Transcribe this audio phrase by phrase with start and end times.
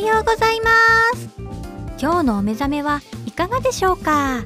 [0.00, 0.70] ようございま
[1.14, 1.28] す。
[2.00, 4.44] 今日のお目覚めはいかがでしょうか？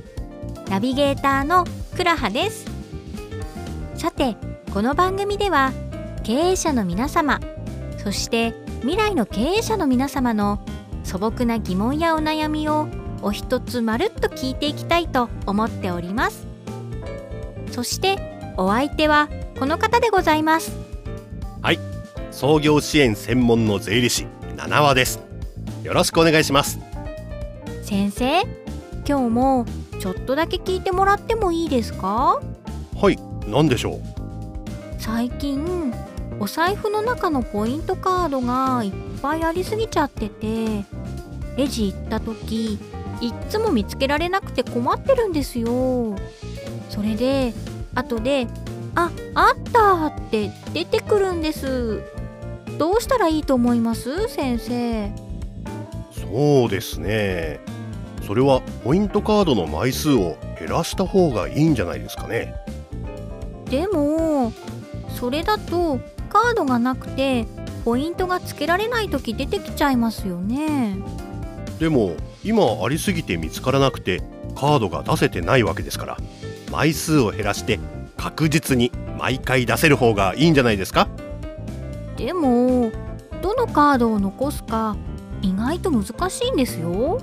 [0.69, 1.65] ナビゲーターの
[1.97, 2.67] くらはです。
[3.95, 4.37] さて
[4.73, 5.73] この番組では
[6.25, 7.41] 経営者の皆様
[8.03, 10.65] そして未来の経営者の皆様の
[11.05, 12.89] 素朴な疑問やお悩みを
[13.23, 16.47] お一つまるっと聞いていきたいと思っております。
[17.71, 18.19] そして
[18.57, 19.29] お相手は
[19.59, 20.77] この方でございます。
[21.63, 21.79] はい。
[22.31, 25.21] 創業支援専門の税理士七和です。
[25.85, 26.79] よろしくお願いします。
[27.83, 28.41] 先生
[29.07, 29.67] 今日も
[30.01, 32.41] ちょっとだけ聞いてもらってもいいですか？
[32.97, 34.01] はい何でしょう？
[34.99, 35.93] 最近
[36.41, 40.87] お財布の中のポイントカードがいっぱいありすぎちゃってて
[41.59, 42.79] レジ行った時
[43.21, 46.17] いっつも見つけられなくて困ってるんですよ。
[46.89, 47.53] それで
[47.95, 48.47] 後で
[48.97, 52.01] 「ああった!」って出てくるんです。
[52.79, 55.24] どうしたらいいと思います先生？
[56.35, 57.61] そうですね。
[58.27, 62.57] それはポイントカードの枚数を減らした方がいいんじゃないですかね。
[63.71, 64.53] でも
[65.11, 67.47] それだとカードがなくて
[67.85, 70.97] ポイントがつけられない時出てきちゃいますよね。
[71.79, 74.21] でも今ありすぎて見つからなくて
[74.57, 76.17] カードが出せてないわけですから
[76.73, 77.79] 枚数を減らして
[78.17, 81.07] 確実に毎回出せる方がいいんじゃないですか？
[82.17, 82.91] でも
[83.41, 84.97] どのカードを残すか
[85.45, 87.21] 意外と難しいんですよ。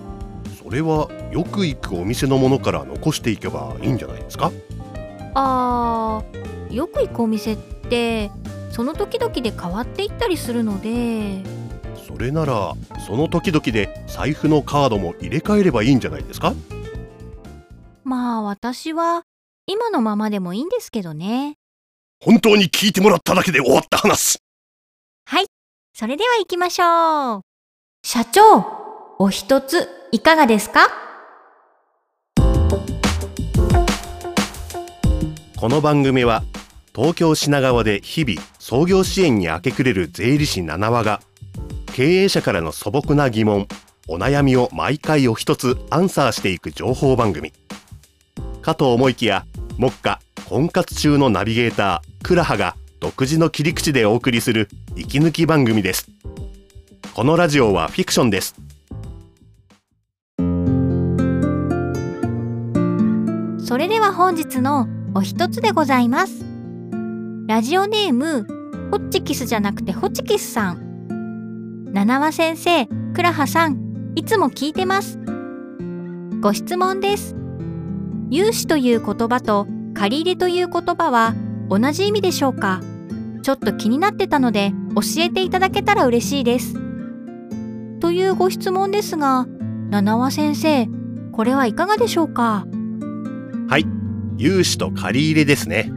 [0.63, 4.51] それはよく行くお店のものから残していけばいいんじゃないですか？
[5.33, 8.29] あーよく行くお店って
[8.69, 11.43] その時々で変わっていったりするので。
[12.07, 12.73] それなら
[13.07, 16.53] その時々で財布のカードも入れ替えればいいんじゃないですか？
[18.03, 19.23] まあ私は
[19.65, 21.55] 今のままでもいいんですけどね。
[22.19, 24.37] 本当に聞いてもらっただけで終わった話。
[25.25, 25.47] はい
[25.93, 27.41] それでは行きましょう
[28.03, 28.65] 社長
[29.19, 30.89] お一ついかがですか？
[35.55, 36.43] この番組は
[36.95, 41.21] 東京品川で日々創業支援に明け暮れる税理士七和が
[41.93, 43.67] 経営者からの素朴な疑問
[44.07, 47.53] お悩みを毎回お一つアンサーしていく情報番組。
[48.63, 49.45] かと思いきや
[49.77, 50.19] 目下
[50.49, 56.10] 婚活中のナビゲータークラハが独自の切り口でお送りする息抜き番組です。
[57.13, 58.55] このラジオはフィクションです。
[63.59, 66.45] それでは本日のお一つでございます。
[67.47, 68.47] ラジオネーム
[68.91, 71.89] ホッチキスじゃなくてホチキスさん。
[71.91, 75.19] 七和先生クラハさんいつも聞いてます。
[76.39, 77.35] ご質問です。
[78.29, 81.35] 融資という言葉と借り入れという言葉は
[81.69, 82.79] 同じ意味でしょうか？
[83.43, 86.79] ちょっと気になってたので教えていただけたら嬉しいです。
[88.01, 89.47] というご質問ですが
[89.89, 90.89] 七和先生
[91.31, 92.65] これはいかがでしょうか？
[93.69, 93.85] はい。
[94.37, 95.91] 融資と借り入れですね。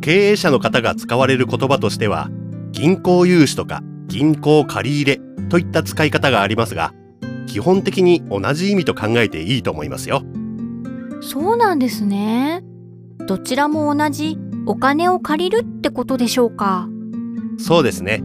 [0.00, 2.30] 経営者の方が使われる言葉としては
[2.70, 6.94] 銀行融資とか銀行借り入れといった使い方がありますが
[7.46, 10.22] 基本的に同じ意味と考えていいと思いますよ。
[11.22, 12.62] そうなんですね。
[13.26, 16.88] どちらも同じお金を借りるってことでしょうか？
[17.58, 18.22] そうですね。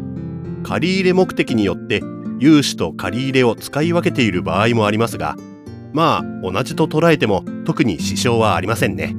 [0.63, 2.01] 借り入れ目的によって
[2.41, 5.37] 融資と借り入れを使い分けている場合もありますが
[5.93, 9.15] まあ同じと捉えても特に支障はありませんね。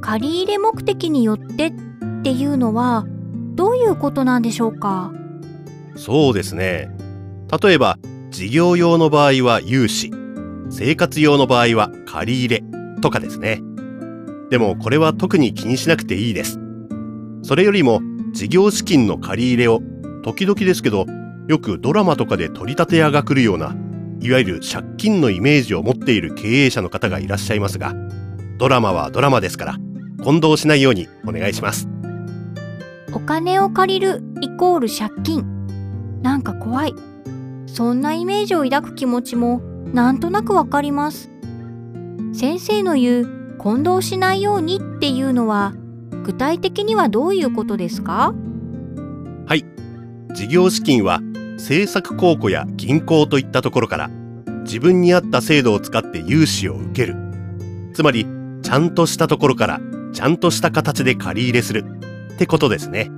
[0.00, 1.72] 借り入れ目的によってっ
[2.22, 3.06] ていうのは
[3.54, 5.12] どういうことなんでしょうか？
[5.94, 6.90] そうですね。
[7.62, 7.98] 例えば
[8.30, 10.10] 事業用の場合は融資
[10.68, 12.64] 生活用の場合は借り入れ
[13.00, 13.62] とかですね。
[14.50, 16.58] でもこれは特に気にしなくていいです。
[17.42, 18.00] それよりも
[18.32, 19.80] 事業資金の借り入れを
[20.24, 21.06] 時々ですけど
[21.48, 23.76] よくドラマとかで取り立て屋が来るような
[24.20, 27.94] いわゆる借金のイメージを持っている経営者の方がいらっしゃいますが
[28.58, 29.76] ドラマはドラマですから
[30.24, 31.88] 混同しないようにお願いします。
[33.12, 35.46] お金を借りるイコール借金。
[36.22, 36.94] なんか怖い。
[37.66, 39.60] そんなイメージを抱く気持ちも
[39.92, 41.30] なんとなくわかります。
[42.32, 45.74] 先生の言う混同しないようにっていうのは
[46.24, 48.34] 具体的にはどういうことですか？
[49.46, 49.64] はい。
[50.34, 51.20] 事業資金は
[51.56, 54.10] 政策公庫や銀行といったところから
[54.62, 57.16] 自分に合った制度を使って融資を受ける。
[57.94, 58.26] つまり
[58.62, 59.80] ちゃんとしたところから
[60.12, 61.84] ちゃんとした形で借り入れする。
[62.34, 63.10] ってことですね。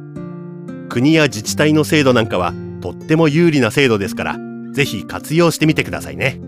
[0.89, 4.37] 国や自治体の制度なんかはとっても有利な制度ですから
[4.73, 6.41] ぜひ活用してみてくださいね。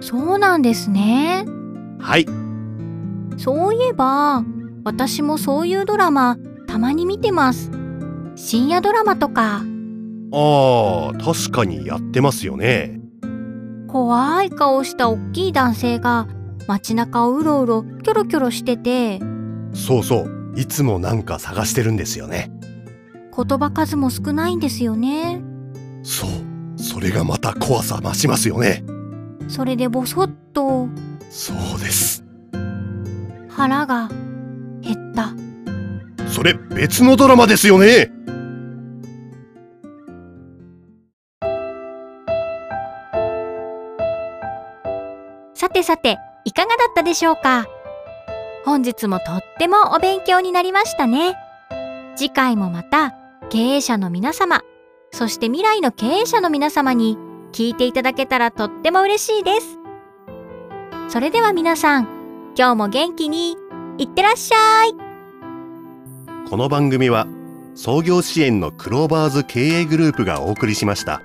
[0.00, 1.44] そうなんですね。
[1.98, 2.26] はい。
[3.36, 4.44] そういえば
[4.84, 6.36] 私もそういうドラマ
[6.66, 7.70] たまに見てます。
[8.36, 9.62] 深夜ドラマとか
[10.32, 13.00] ああ、確かにやってますよね。
[13.88, 16.28] 怖い顔した大きい男性が
[16.68, 19.18] 街中をうろうろキョロキョロしてて
[19.72, 22.52] そうそう、いつもなんか探してるんですよね。
[23.36, 25.42] 言葉数も少ないんですよね
[26.02, 26.30] そう、
[26.76, 28.84] それがまた怖さ増しますよね。
[29.48, 30.88] それでボソッと
[31.28, 32.24] そうです。
[33.48, 34.08] 腹が
[34.80, 35.34] 減った
[36.28, 38.12] それ別のドラマですよね。
[45.60, 46.16] さてさて
[46.46, 47.66] いかがだったでしょうか？
[48.64, 51.36] 本日もとってもお勉強になりましたね。
[52.16, 53.14] 次回もまた
[53.50, 54.62] 経営者の皆様
[55.12, 57.18] そして未来の経営者の皆様に
[57.52, 59.78] 聞いていただけたらとっても嬉しいです。
[61.10, 62.04] それでは皆さん
[62.56, 63.54] 今日も元気に
[63.98, 64.94] いってらっしゃい。
[66.48, 67.26] この番組は
[67.74, 71.20] 創業支援のクローバーズ経営グループがお送りしました。